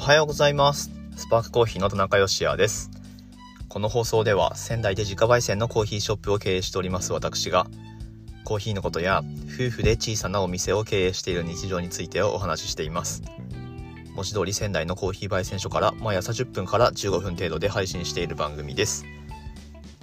[0.00, 0.90] おはようございます。
[1.14, 2.90] スパークコーヒーの田中芳也です。
[3.68, 7.66] この放送では仙台で自家焙煎のコーヒーショップを経営しております私が
[8.44, 13.22] コーヒーのことや夫婦で小さなお店を経営している日常についてをお話ししています。
[14.14, 19.04] 文字通り仙台のコーヒー焙煎所から毎朝10分から15分程度で配信している番組です。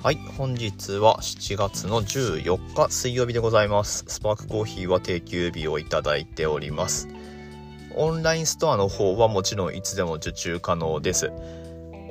[0.04, 4.05] はい本日は7月の14日水曜日でございます。
[4.07, 7.07] スパークコーヒーは定休日をいただいております。
[7.97, 11.31] オンラインストアの方はもちろんいつでも受注可能です。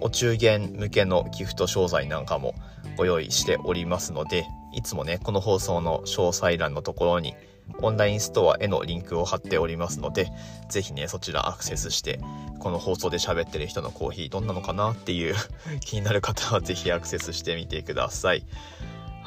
[0.00, 2.54] お中元向けのギフト商材なんかも
[2.96, 7.34] ご用意しておりますので、いつもね、この放送の詳細欄のところに
[7.80, 10.30] オンラインストアへのリンクを貼っておりますので、
[10.68, 12.20] ぜひね、そちらアクセスして、
[12.59, 15.34] この放送で喋ってる人のコーヒーどんなのかなっていう
[15.80, 18.45] 気になる方はぜひアクセスしてみてください。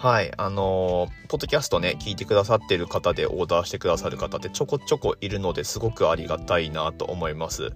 [0.02, 7.74] はい、あのー、ポッドキャストね、聞いてくださってる方でオーダーしてくださる方ってちょこちょこいるのですごくありがたいなと思います。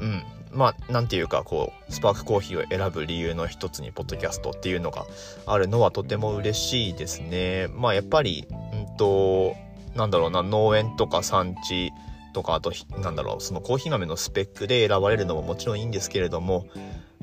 [0.00, 0.22] うん。
[0.52, 5.06] まあ、なんていうか、こう、スパークコーヒーを選ぶ理由の一つに、ポッドキャストっていうのが
[5.44, 7.66] あるのはとても嬉しいですね。
[7.74, 9.56] まあ、やっぱり、うんと、
[9.96, 11.90] なんだろうな、農園とか産地
[12.32, 16.66] とか、あと、なんだろう、そのコーヒー豆のスペックで選ばれるのももちろんいいんですけれども、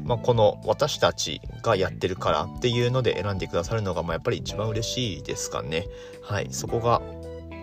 [0.04, 5.88] まあ、この私たちがやってるからっていうので選んでくださるのがまあやっぱり一番嬉しいですかね。
[6.22, 7.02] はい、そこが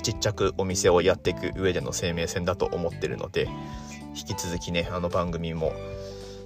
[0.03, 3.49] ちっちゃくお店をやっていく上での生命線だと思ってるので
[4.15, 5.73] 引き続きねあの番組も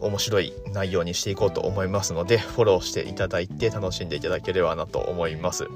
[0.00, 5.68] 面白い内容にしていこうと思いますのでフォローしていただいて楽しんでいただければなと思います。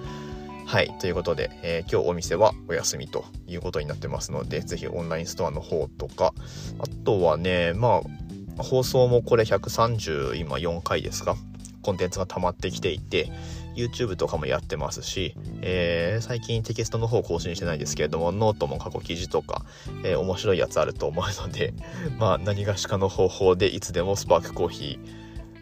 [0.66, 0.92] はい。
[0.98, 6.34] ということで、えー、今日お店はお休みということになってますので、ぜひオンラインストアの方とか、
[6.80, 8.25] あとはね、まあ、
[8.58, 11.36] 放送もこれ130今4回ですか？
[11.82, 13.30] コンテンツが溜まってきていて
[13.76, 19.64] YouTube とかもやってますし、えー、最近テキストの方更新してないですけれどもノートも過去記事とか、
[20.02, 21.74] えー、面白いやつあると思うので
[22.18, 24.98] まあ何がしかの方法でいつでもスパークコーヒ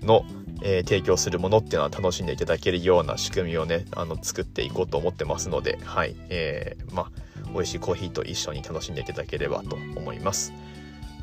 [0.01, 0.25] ーの、
[0.63, 10.53] えー、提供するものっていうのは楽しんでいただけるような仕組みをねあの作っていこうと思ってますのではいえー、まあ美味しいコーヒーと一緒に楽しんでいただければと思います。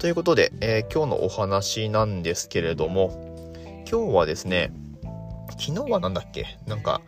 [0.02, 3.54] ということで、えー、今日のお話なんですけれども、
[3.88, 4.74] 今日はですね、
[5.60, 6.58] 昨日は何だっけ？
[6.66, 7.02] なんか、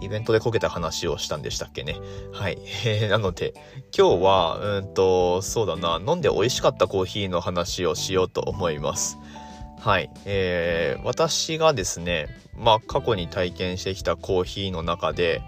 [0.00, 1.96] イベントでこけた話をしたんでしたっけね？
[2.32, 2.56] はい。
[2.86, 3.52] えー、なので、
[3.94, 9.18] 今日は、うんと、そうだな、飲んで美味しかったコーヒーの話をしようと思います。
[9.78, 10.10] はい。
[10.24, 15.42] えー、私がですね、まあ、過去に体験してきたコーヒーの中で、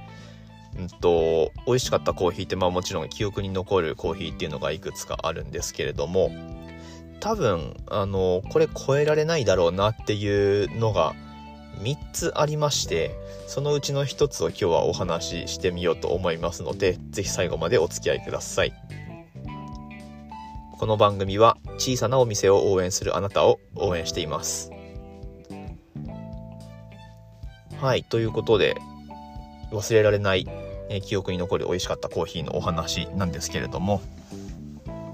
[0.79, 6.31] うんと、美味しかったコーヒーって、まあもちろん記憶に残るコーヒーっていうのがいくつかあるんですけれども、
[7.21, 11.15] 多分、あの、これ超えられないだろうなっていうのが
[11.83, 13.11] 3つありまして、
[13.47, 18.73] そのうちの1つを今日はお話ししてみようと思いますので、是非最後までお付き合いください。
[20.79, 24.71] この番組は小さなお店を応援するあなたを応援しています。
[27.81, 28.77] はい、ということで、
[29.73, 30.47] 忘れられない、
[30.89, 34.01] え記憶に残る美味しかったコーヒーのお話なんですけれども、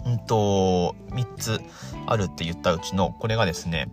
[0.06, 1.60] うんと、3つ
[2.06, 3.88] あるって言ったうちの、これがですね、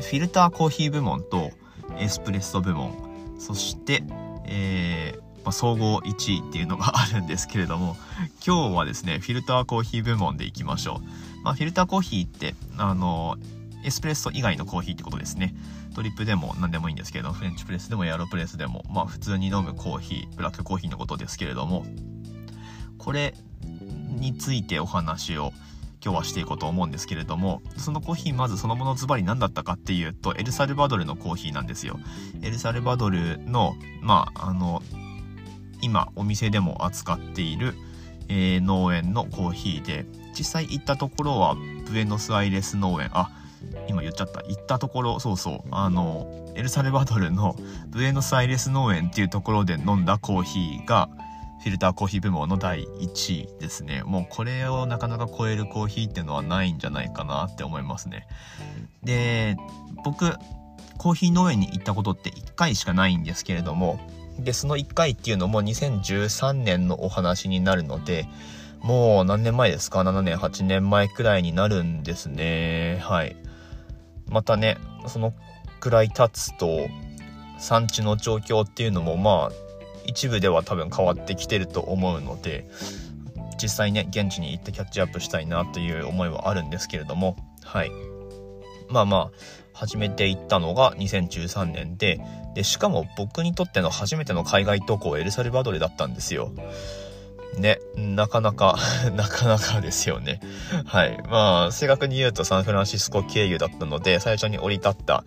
[0.00, 1.50] フィルターコーヒー部門と
[1.98, 2.92] エスプレッソ部門、
[3.38, 4.02] そして、
[4.46, 7.96] えー、まあ、総合1位っていうのがあるんですけれども、
[8.44, 11.42] 今日はですね、フィルターコーヒー部門でいきましょう。
[11.44, 13.36] まあ、フィルターコーヒーって、あの、
[13.84, 15.54] エスプレッソ以外のコーヒーってことですね。
[15.94, 21.84] ドリップでも何でもいいんですけどフレンチプレスでもエアロプレスでも、まあ普通に飲むコーヒー、ブラックコーヒーのことですけれども、
[22.98, 23.34] これ
[24.08, 25.52] についてお話を
[26.04, 32.00] 今日はしていこうと思うんですけれども、そのコーヒーまずそのものズバリ何だったかっていうと、エルサルバドルのコーヒーなんですよ。
[32.42, 34.82] エルサルバドルの、まあ、あの、
[35.80, 37.74] 今お店でも扱っている、
[38.28, 41.54] えー、農園のコーヒーで、実際行ったところは
[41.86, 43.30] ブエノスアイレス農園、あ、
[43.88, 44.42] 今言っちゃった。
[44.42, 47.56] 行ったところ、そうそう、あの、エルサルバドルの
[47.88, 51.08] ブエノスアイレス農園っていうところで飲んだコーヒーが、
[51.62, 54.02] フィルターコーヒー部門の第1位ですね。
[54.04, 58.26] もうこれをなかなか超えるコーヒーっていうのはないんじゃないかなって思いますね。
[59.04, 59.56] で、
[60.04, 60.32] 僕、
[60.98, 64.00] コーヒー農園に行ったことって1回しかないんですけれども、
[64.40, 68.26] で、その1回っていうのも2013年のお話になるので、
[68.80, 72.98] もう何年前ですか ?7 年、8年前くらいになるんですね。
[73.02, 73.36] はい。
[74.28, 75.32] またね、その
[75.78, 76.88] くらい経つと、
[77.60, 79.71] 産地の状況っていうのもまあ
[80.06, 82.68] 一部では多分変わってきてると思うので
[83.60, 87.90] 実際ね現地に行ってキャッチアップしたいなという思いはあるんですけれどもはい
[88.88, 89.30] まあまあ
[89.72, 92.20] 始めていったのが2013年で
[92.54, 96.52] でしかも僕にとっての初めての海外渡航エルサルバドルだったんですよ
[97.56, 98.78] ね、なかなか
[99.14, 100.40] なかなかですよね。
[100.86, 101.22] はい。
[101.28, 105.24] まあ、正確に言うとサンフランシスコ経由だったので、最初に降り立った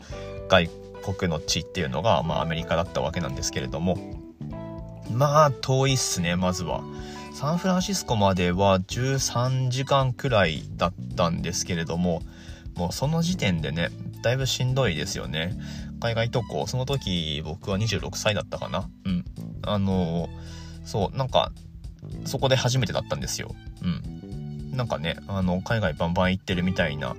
[0.50, 0.70] 外
[1.18, 3.98] 国の地っていうのが、まあ、アメリカだったわけなんですけれども、
[5.12, 6.84] まあ、遠いっすね、まずは。
[7.34, 12.22] サンフランシスコまでは13時間くらいだったんですけれども、
[12.76, 13.90] もうその時点でね、
[14.22, 15.58] だいぶしんどいですよね。
[16.00, 18.90] 海外渡航、その時僕は26歳だったかな。
[19.06, 19.26] うん。
[19.64, 20.30] あの
[20.86, 21.52] そう、なんか、
[22.26, 23.54] そこで初めてだったんですよ。
[23.82, 24.72] うん。
[24.76, 27.16] なんかね、あの、海外バンバン行ってるみたいな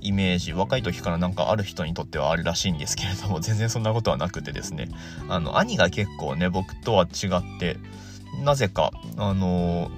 [0.00, 4.88] イメージ、若い時からなんかある人にとってはあるらしいんですけれども、 全然そんなことはなくてですね、
[5.28, 7.78] あの、兄が結構ね、僕とは違って、
[8.42, 9.90] なぜか、あの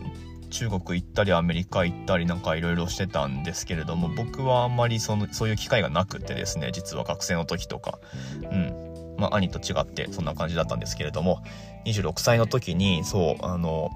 [0.51, 7.99] 中国行ったりアメリカ行ったりなんかいろいろしてたんですけれども僕はあんまりそのそういう機会がなくてですね実は学生の時とか。
[8.43, 8.93] うん。
[9.19, 11.43] まあ兄と違ってそんな感じだったんですけれども
[11.87, 13.91] 26歳の時にそうあの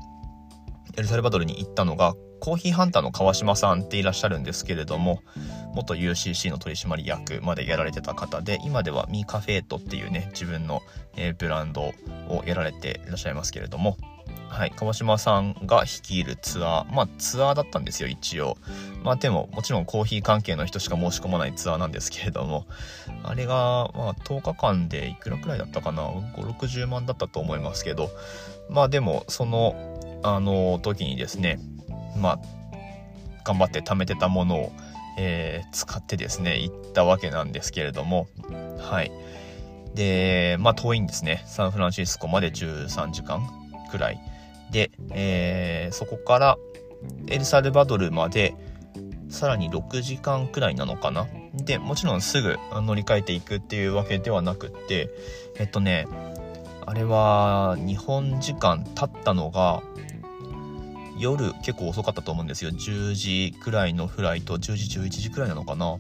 [0.97, 5.23] エルサルバドルに行ったのがコーヒーハンターの川島さんっていらっしゃるんですけれども
[5.75, 10.83] 元 UCC の取締役までやられてた方で今ではミーカフェートっていうね自分の、
[11.17, 11.93] えー、ブランド
[12.29, 13.97] をやられていらっしゃいますけれども
[14.49, 18.57] はい、川島さんが率いるツアー、まあツアーだったんですよ、一応。
[19.03, 22.67] まあでも、もちろんコーヒー関係の人しか申し込まないツアーなんですけれども、
[23.23, 28.11] あれが、まあ10日間でいくらくらいだったかな、5、60万だったと思いますけど、
[28.71, 29.75] まあでも、その、
[30.23, 31.59] あの時にですね、
[32.17, 32.41] まあ、
[33.45, 34.73] 頑張って貯めてたものを、
[35.19, 38.29] えー、使ってですね、行ったわけなんですけれども、
[38.79, 39.13] はい。
[39.95, 41.43] で、まあ遠いんですね。
[41.47, 43.49] サンフランシスコまで13時間
[43.91, 44.21] くらい。
[44.71, 46.59] で、えー、そこから
[47.29, 48.55] エルサルバドルまで
[49.29, 55.11] さらに6時間くらいなのかなでもちろんすぐ乗り換えていくっていうわけではなくって
[55.59, 56.07] えっとね
[56.85, 59.83] あれは日本時間経ったのが
[61.19, 65.99] 夜結構遅かったと思うんですよ10時くらいのフライト10時11時くらいなのかな？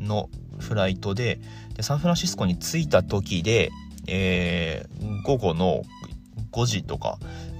[0.00, 0.28] の
[0.58, 1.40] フライトで
[1.74, 3.70] でサンフランシスコに着いた時で、
[4.06, 5.82] えー、午後の
[6.52, 7.18] 5時とか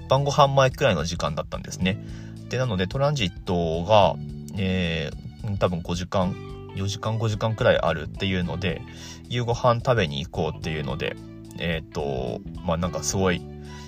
[0.09, 2.03] 晩ご飯前くらいの時間だったんですね。
[2.49, 4.15] で、なのでトランジットが、
[4.57, 6.33] えー、多分5時間、
[6.77, 8.83] 4時間5時間くらいあるっていうので、
[9.29, 11.17] 夕ご飯食べに行こうっていうので、
[11.59, 13.43] えっ、ー、と、まあなんかすごい、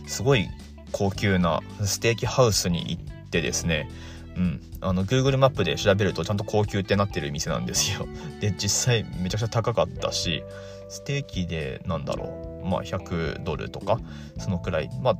[0.06, 0.48] すごい
[0.92, 3.88] 高級なステーキハウスに行ってですね、
[4.36, 8.06] うん、あの Google マップで調べるとちゃんと高級ってなってる店なんですよ。
[8.40, 10.42] で実際めちゃくちゃ高かったし
[10.88, 14.00] ステーキでなんだろうまあ100ドルとか
[14.38, 15.18] そのくらいまあ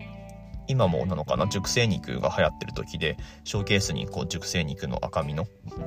[0.68, 5.46] 今もなのかな熟成肉が流行ってる時でショーケースにこう熟成肉の赤身の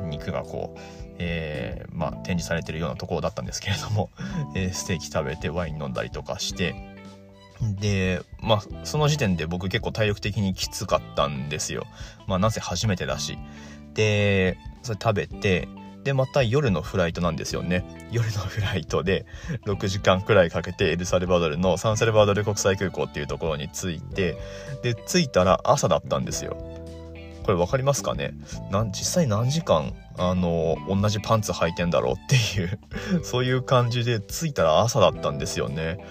[0.09, 0.79] 肉がこう、
[1.19, 4.09] えー、まあ、展示されてるようなところだったんですけれども、
[4.55, 6.73] えー、ステーキ食べてワイン飲んだりとかして
[7.79, 11.85] でまあその時点で僕結構体力的にきつかったんですよ
[12.27, 13.37] まあなぜ初めてだし
[13.93, 15.67] でそれ食べて
[16.03, 18.09] で、また夜のフライトなんですよね。
[18.11, 19.25] 夜のフライトで
[19.65, 24.37] 6時間くらいかけてエルサルバドルのサンサルバドル国際空港っていうところに着いて、
[24.81, 26.57] で、着いたら朝だったんですよ。
[27.43, 28.33] これ分かりますかね？
[28.71, 32.79] な実際何時間あの同じパンツ履いてんだろうっていう
[33.23, 36.05] そういう感じで着いたら朝だったんですよね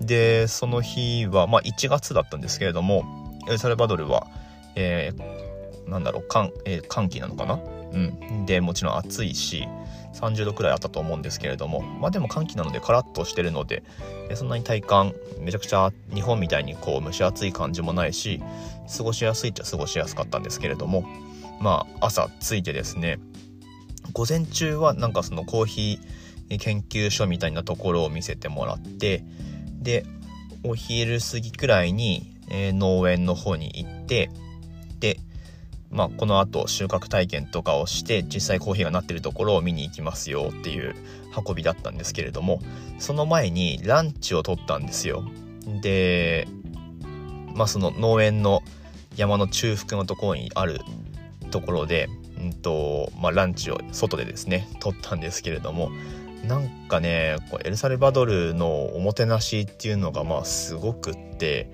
[0.00, 3.04] でその日はまあ1月だったんですけれども
[3.48, 4.26] エルサルバドルは
[4.76, 7.58] えー、なんだろう寒,、えー、寒気なのかな？
[7.92, 9.66] うん、でもちろん暑いし
[10.12, 13.82] 30度くらいあったと思うんですけれどもまあでも寒気なのでカラッとしてるので
[14.34, 18.42] そんなに体感めちゃくちゃ日本みたいにこう蒸し暑い感じもないし
[18.96, 21.06] 過ごしやすいっちゃ過ごしやすかったんですけれども
[21.60, 23.18] まあ朝着いてですね
[24.12, 29.24] 午前中はなんかそのコーヒー研究所みたいなところを見せてもらって
[29.86, 30.04] で
[30.64, 34.30] お昼過ぎくらいに、えー、農園の方に行って
[34.98, 35.20] で
[35.88, 40.96] まあ、この後収穫体験とかをして実際コーヒーがなってるところを見に行きますよっていう
[41.46, 42.60] 運びだったんですけれども
[42.98, 45.24] その前にランチを取ったんですよ。
[45.80, 46.48] で
[47.54, 48.62] まあその農園の
[49.16, 50.80] 山の中腹のところにある
[51.52, 55.90] ところで、うんとまあ、ランチを外でですね取ったんですけれども
[56.44, 61.70] なんかねこうエルサルバドルのおもてなしっていうのがまあすごくって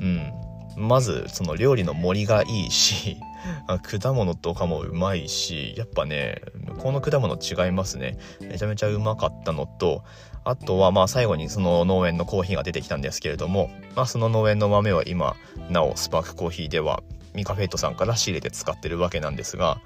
[0.00, 0.32] うん。
[0.78, 3.18] まずその料理の盛りがいいし
[4.00, 6.40] 果物とかもうまいしやっぱね
[6.78, 8.16] この果物違いますね。
[8.40, 10.04] めちゃめちゃうまかったのと
[10.44, 15.34] あとはまあ最後にその農園のコーヒーが出てきたんですけれども、まあ、その農園の豆は今
[15.68, 17.02] なおスパークコーヒーでは
[17.34, 19.80] ミカフェイトさんから仕入れて使ってるわけなんですが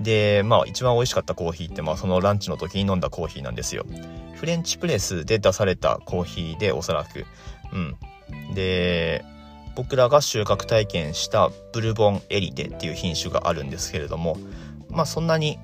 [0.00, 3.84] でまあ一番美味しかったコーヒーってまあそのランチの時に飲んだコーヒーなんですよ。
[4.34, 7.26] フレンチプレスで出されたコーヒーでおそらく。
[7.72, 8.54] うん。
[8.54, 9.24] で
[9.76, 14.36] 僕らが収穫体験したブルボンエリテっていう品種があるんですけれども
[14.88, 15.58] まあそんなに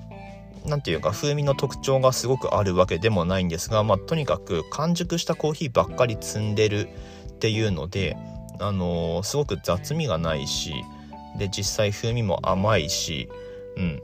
[0.65, 6.89] 何て言うか風味の特徴がすごくあるわけでもないんですが、まあ、とにかく完熟したコーヒーばっかり積んでる
[7.29, 8.17] っていうので、
[8.59, 10.73] あのー、すごく雑味がないし
[11.37, 13.29] で実際風味も甘いし、
[13.77, 14.01] うん。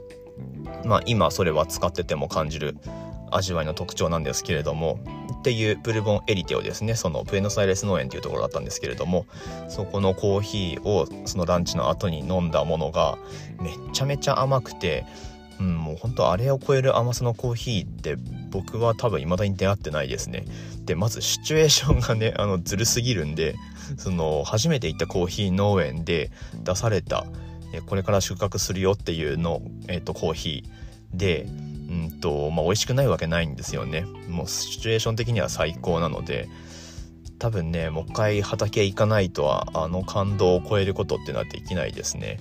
[0.84, 2.76] まあ、今それは使ってても感じる
[3.30, 5.00] 味わいの特徴なんですけれども
[5.40, 9.26] っていうブルボンエリテをですねそのブエノスアイレス農園っていうところだったんですけれども
[9.68, 13.18] そこのコーヒーをそのランチの後に飲んだものが
[13.60, 15.04] めちゃめちゃ甘くて
[15.60, 18.16] うん、もう本当あれを超える甘さのコーヒーって
[18.50, 20.44] 僕は多分未だに出会ってないですね。
[20.84, 23.54] でまずシチュエーションがねあのずるすぎるんで
[23.96, 26.30] その初めて行ったコーヒー農園で
[26.64, 27.24] 出された
[27.82, 31.46] これから収穫するよっていうの、えーと、コーヒーで
[31.88, 34.02] うんとまあ美味しくないわけないんですよね。
[34.28, 36.48] もうシチュエーション的には最高なので
[37.38, 42.38] 多分ねもう一回畑行かないとはあの感動を超えることっていうのはできないですね。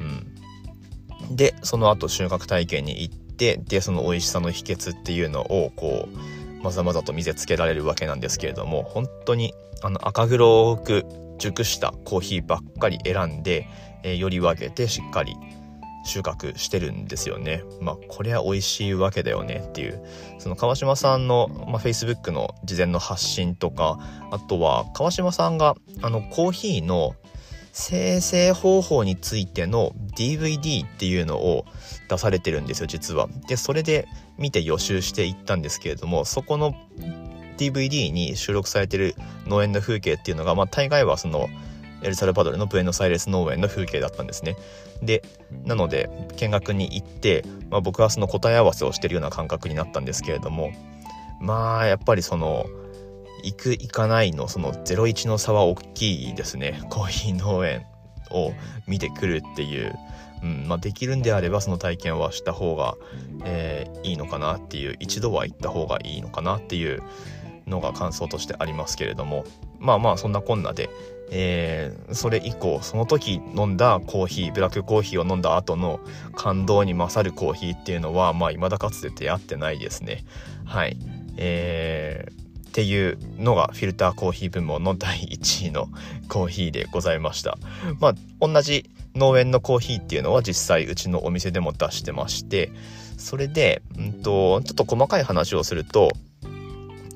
[0.00, 6.08] うんでその後収穫体験に行ってでその美味しさの秘訣っていうのをこ
[6.60, 11.06] うまざまざと見せつけられるわけなんですけれども本当にあの赤黒く
[11.38, 13.66] 熟したコーヒーばっかり選んで、
[14.02, 15.36] えー、より分けてしっかり
[16.04, 17.62] 収穫してるんですよね。
[17.80, 20.02] まあこれは美味しいわけだよねっていう
[20.38, 23.98] その川島さんの、まあ、Facebook の事前の発信とか
[24.30, 27.14] あとは川島さんがあのコーヒーの
[27.72, 31.66] 生成方法についての DVD っていうのを
[32.08, 33.28] 出されてるんですよ実は。
[33.48, 36.74] でそれで見て予習していったんですけれどもそこの
[37.58, 39.14] DVD に収録されてる
[39.46, 41.48] 農園の風景っていうのが、まあ、大概はその
[42.02, 44.56] エルサルバドルのブエノサイレス農園の風景だったんですね。
[45.02, 45.22] で
[45.64, 50.72] なので見学に行って、まあ、僕はその答え合わせをしてるような感覚になったんですけれども
[51.40, 52.66] まあやっぱりその
[53.42, 56.80] 行く行かないのその01の差は大きいですね。
[56.90, 57.86] コーヒー農園
[58.30, 58.52] を
[58.86, 59.94] 見てくるっていう、
[60.42, 62.96] うんまあ、できるんであればその体験はした方が、
[63.44, 64.96] えー、いいのかなっていう。
[65.00, 67.02] 一度は行った方がいいのかなっていう
[67.70, 69.44] のが感想としてありますけれども
[69.78, 70.90] まあまあそんなこんなで、
[71.30, 76.00] えー、それ以降その時飲んだコーヒーブラックコーヒーを飲んだ後の
[76.34, 80.24] 感動に勝るコーヒーっていうのはまあ未だかつて出会ってないですね
[80.66, 80.96] はい
[81.36, 85.88] えーっていうのがフィルターコーヒー部門の第1位の
[86.28, 87.58] コーヒーでございました。
[87.98, 92.70] まあ同じ農園のコーヒーっていうのは実際うちのお店でも出してまして
[93.18, 96.10] それで、うんと、ちょっと細かい話をすると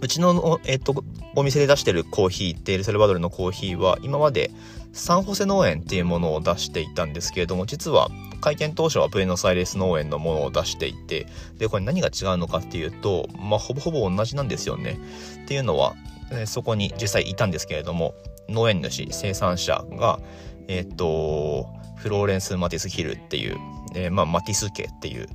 [0.01, 4.51] うちの、えっと、お店で出してるコーヒーってエルサルバドルのコーヒーは今まで
[4.93, 8.09] サンホセ農園っていうものを出していたんですけれども実は
[8.41, 11.27] 開店当初はブエノスアイレス農園のものを出していて
[11.59, 14.99] でこれ何が違うのかっていうと、まあ、ほぼほぼ同じなんですよね。
[15.45, 15.95] っていうのは、
[16.31, 18.15] えそこに実際いたんですけれども
[18.49, 20.21] 農園主生産者が
[20.69, 23.57] えっ、とフローレンス・マティス・ヒルっていう、
[23.95, 25.27] えー、まあ、マティス家っていう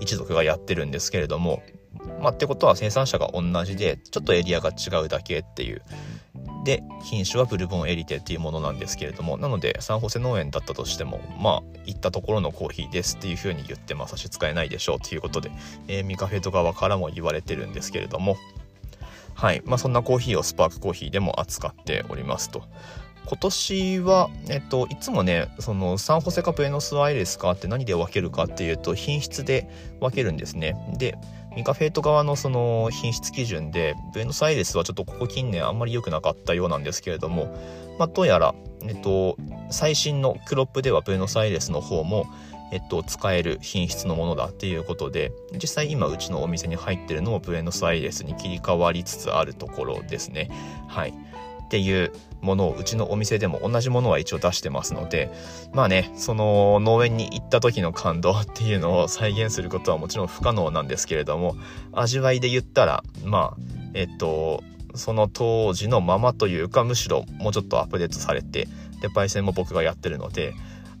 [0.00, 1.62] 一族がやってるんですけれども
[2.20, 5.82] まあ、ってことは生産者が同じでちょっとエリアが違うだけっていう
[6.64, 15.50] で品種はブルボンエリテっていうものなんですけれどもなのでサンホセ農園だったとしてもまあ行ったところのコーヒーですっていうふうに言ってま差し支えないでしょうということで、
[15.88, 18.36] えー、ミカフェと側からも言われてるんですけれども
[19.34, 22.64] はいまあそんなコーヒーをスパークコーヒーでも扱っておりますと。
[23.26, 29.70] 今年は、えっと、いつもねそのサンホセかブエノスアイレスかって何で分けるかっていうと品質で
[30.00, 30.74] 分けるんですね。
[30.98, 31.16] で
[31.56, 37.54] ミカフェイト側のその品質基準でブエノスアイレスはちょっとここ近年あんまり良くなかったようなんですけれども、
[37.98, 39.36] まあ、どうやら、えっと、
[39.70, 42.26] 最新のクロップではブエノスアイレスの方も、
[42.72, 50.50] えっと、使える品質のものだっていうことで実際今うちのお店に入ってるのもブエノスアイレスに切り替わりつつあるところですね。
[50.88, 51.14] はい
[51.64, 55.30] っていうものをうちのお店でも同じものは一応出してますので
[55.72, 61.56] まあねその農園に行った時の感動っていうのを再現することはもちろん不可能なんですけれども
[61.92, 63.60] 味わいで言ったらまあ
[63.94, 64.62] えっと
[64.94, 68.68] その当時のままというかむしろもうちょっとアップデートされて
[69.00, 70.54] で焙煎も僕がやってるので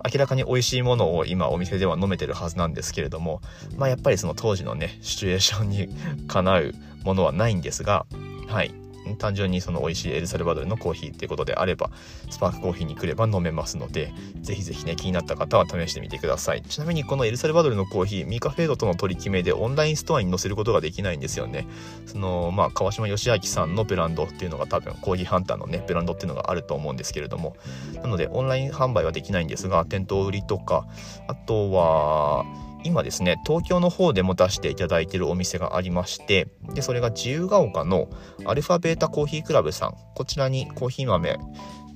[0.04, 3.42] 明らかに美味しいものを今お店では飲めてるはずなんですけれども
[3.76, 5.88] まあやっぱりその当時のねシチュエーションに
[6.26, 8.06] かなうものはないんですが
[8.48, 8.79] はい。
[9.16, 11.90] 単純にその美味しいエルサルバドルのコーヒーっていうことであれば
[12.30, 16.62] スパークコーヒーに来れば飲めますのでぜひぜひね気になった方は試してみてください。
[16.62, 21.66] ちなみにこのエルサルバドルのコーヒーミカフェードとの取り決めでオンラインストアに載せることができないんですよね。
[22.06, 27.56] そのまあ川島義明さんのブランドっていうのが多分コーヒーハンターのねブランドっていうのがあると思うんですけれども。
[28.02, 30.86] なのでオンライン販売はできないんですが店頭売りとか
[31.28, 32.44] あとは
[32.84, 38.08] 今ですね東京の方でも出していただいているお店がありましてでそれが自由が丘の
[38.44, 39.94] アルファベータコーヒークラブさん。
[40.14, 41.38] こちらにコーヒー豆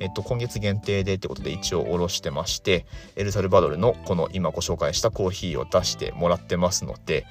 [0.01, 7.27] えっと、今月限定でってことで一応おろしてましてエルサルバドルのこの今ご紹介したコーヒーを出してもらってますので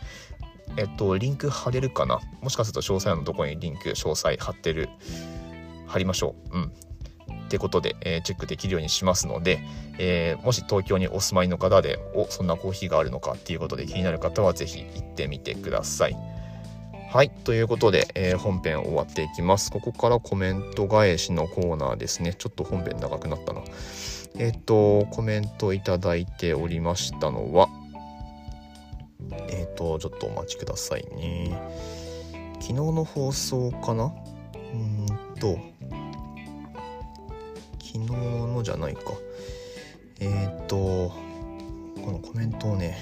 [0.77, 2.21] えっとリンク貼れるかな？
[2.41, 4.87] もしかすると詳細のとこにリンク詳細貼ってる
[5.87, 6.57] 貼りましょう。
[6.57, 6.71] うん。
[7.45, 9.59] ってことで、えー、チェックできるようにしますので、
[9.99, 16.17] えー、もし東京にお住まいの方でおそんなコーヒーがあるのかっていうことで気になる方は是非行ってみてください。
[17.11, 17.29] はい。
[17.29, 19.69] ということで、えー、本編終わっていきます。
[19.69, 22.33] ここからコメント返しのコーナーですね。
[22.33, 23.61] ちょっと本編長くなったな。
[24.39, 27.69] えっ、と、コメントいただいておりましたのは、
[29.47, 31.55] えっ、と、ちょっとお待ちくださいね。
[32.55, 34.05] 昨日の放送かな？
[34.05, 35.59] うーんと、
[37.93, 39.01] 昨日のじゃないか。
[40.19, 42.97] えー、っとこのコメントをね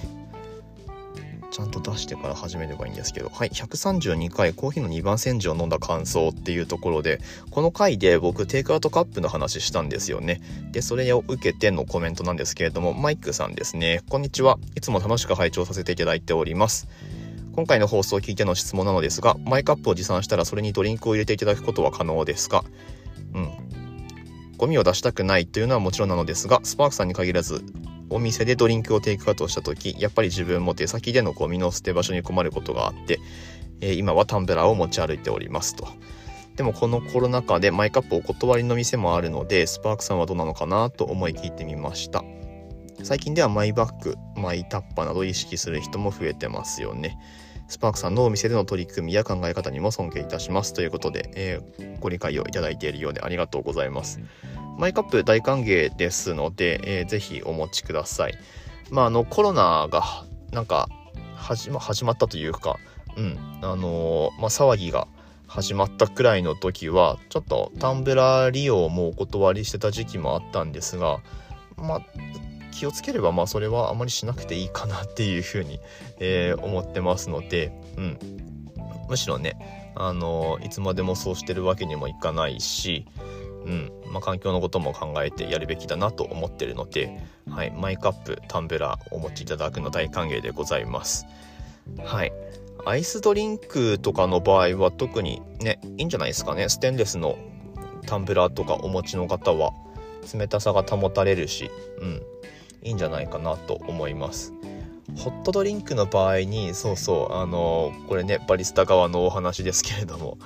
[1.51, 3.29] ちゃんと出してから始めればいいんですけど。
[3.29, 7.21] はい132回コーヒーの2番煎じを飲んだ感想っていうところで
[7.51, 10.41] この回で僕テイクアウトカップの話したんですよね。
[10.73, 14.01] でそれを受けてのコメントなんですけれどもマイクさんですね。
[14.09, 14.59] こんにちは。
[14.75, 16.89] いつも楽しく拝聴させていただいております。
[17.53, 22.63] 今回の放送を聞いての質問なのですがマイカップを持参したらそれにドリンクを入れていただくことは可能ですか？
[24.61, 27.63] ゴミを出したくないというのはもちろんなのですがスパークさんに限らず
[28.11, 33.19] お店でドリンクをテイクアウトした時やっぱり自分も手先でのゴミの捨て場所に困ることがあって、
[33.81, 35.87] えー、今はタンブラーを持ち歩いておりますと。
[36.57, 42.23] でもこのコロナ禍でマイカップお断りの店もあるのでスパークさんはどうなのかなと思い聞いてみました
[43.01, 47.17] 最近ではマイバッグマイタッパなど意識する人も増えてますよね
[47.71, 54.19] スパークさんのお店での取り組みや考え方にも尊敬いたしますということで、えー、ご理解をいただいているようでありがとうございます。
[54.77, 58.37] マイカップ大歓迎ですので、えー、ぜひお持ちください。
[58.89, 60.03] まあ、あの、コロナが
[60.51, 60.89] なんか
[61.33, 62.77] 始ま始まったというか、
[63.15, 65.07] うん、あのー、まあ、騒ぎが
[65.47, 71.21] 始まったくらいの時は、ちょっとタンブラー利用もお断りしてた時期もあったんですが、
[71.77, 72.01] まあ、
[72.71, 75.79] 気をつければまあそれはあまりしなくていいかなっていうふうに、
[76.19, 78.19] えー、思ってますので、うん、
[79.09, 83.05] むしろねあのいつまでもそうしてるわけにもいかないし、
[83.65, 83.91] うん。
[84.11, 91.25] まあ、環境のことも考えてやるべきだなと思ってるので、はい、マイカップタンブラーお持ちいただくの大歓迎でございます。
[92.03, 92.33] はい。
[92.85, 96.67] アイスドリンクとかの場合は特にねいいんじゃないですかね。
[96.69, 97.37] ステンレスの
[98.07, 99.71] タンブラーとかお持ちの方は
[100.33, 102.21] 冷たさが保たれるし、うん、
[102.83, 104.53] いいんじゃないかなと思います。
[105.17, 110.37] ホットドリンクの場合にそうそうあのこれねバリスタ側のお話ですけれども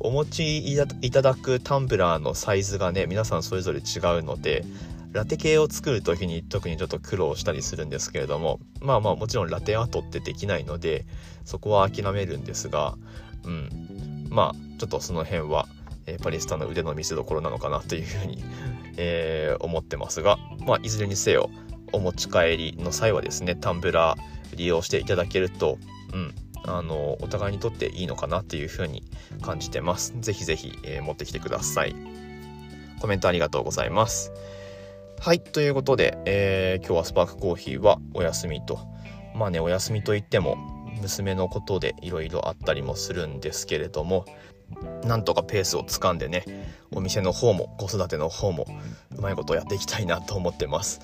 [0.00, 4.64] お持ちいただくタンブラーのサイズがね皆さんそれぞれ違うので
[5.12, 11.04] ラテ系を作る時に特にちょっと苦労したりするんですけれどもまあまあもちろんラテアートってできないので
[11.44, 12.96] そこは諦めるんですが
[13.44, 15.68] うんまあちょっとその辺は、
[16.06, 18.42] えー、パリスタの腕の見せ所なのかなというふうに
[19.02, 21.50] えー、思ってますが、まあ、いずれにせよ
[21.92, 25.78] お持ち帰りの際はですねタンブラー利用していただけると、
[26.12, 29.04] うん、あのお互いにとっていいのかなっていうふうに
[29.42, 30.14] 感じてます。
[30.20, 31.94] ぜひぜひ、え、持ってきてください。
[33.00, 34.32] コメントありがとうございます。
[35.18, 38.78] はい、ということで、えー、今日はスパークコーヒーはお休みと。
[39.34, 40.56] まあね、お休みといっても、
[41.00, 44.26] 娘のことでいろいろあったりもするんですけれども、
[45.04, 46.44] なんとかペースをつかんでね
[46.92, 48.66] お店の方も子育ての方も
[49.16, 51.00] うまいことやっていきたいなと思ってます。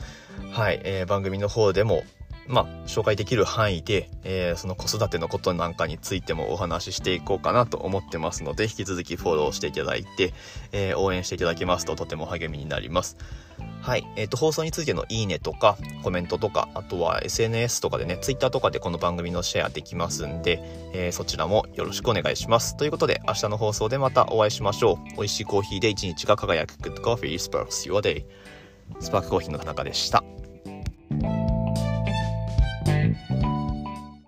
[0.51, 2.05] はい、えー、番組の方でも
[2.49, 10.33] まあ、紹介できる範囲で、えー、その子育てのことなんかについてもお話ししていこうかなと思ってますので、引き続きフォローしていただいて、
[10.73, 13.17] えー、応援していただけますととても励みになります。
[13.81, 14.07] はい。
[14.17, 20.61] えっ、ー、と、放送についてのいいねとか、コメントとか、あとは SNS とかでね、Twitter とかでこの番組のシェアできますんで、
[20.93, 22.77] え、そちらもよろしくお願いします。
[22.77, 25.15] ということで、明日の放送でまたお会いしましょう。
[25.17, 28.25] 美味しいコーヒーで一日が輝く Good Coffee Sparks Your Day。
[29.01, 30.25] スパークコーヒーの田中でした。